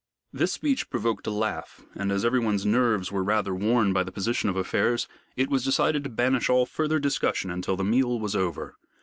This 0.33 0.51
speech 0.51 0.89
provoked 0.89 1.27
a 1.27 1.29
laugh, 1.29 1.85
and 1.93 2.11
as 2.11 2.25
everyone's 2.25 2.65
nerves 2.65 3.11
were 3.11 3.23
rather 3.23 3.53
worn 3.53 3.93
by 3.93 4.01
the 4.03 4.11
position 4.11 4.49
of 4.49 4.55
affairs, 4.55 5.07
it 5.35 5.47
was 5.51 5.63
decided 5.63 6.03
to 6.05 6.09
banish 6.09 6.49
all 6.49 6.65
further 6.65 6.97
discussion 6.97 7.51
until 7.51 7.75
the 7.77 7.83
meal 7.83 8.19
was 8.19 8.35
over. 8.35 8.77